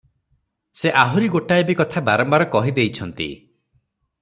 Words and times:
ସେ 0.79 0.93
ଆହୁରି 1.01 1.27
ବି 1.27 1.33
ଗୋଟାଏ 1.35 1.77
କଥା 1.83 2.03
ବାରମ୍ବାର 2.09 2.49
କରି 2.49 2.53
କହି 2.57 2.75
ଦେଇଛନ୍ତି। 2.81 3.31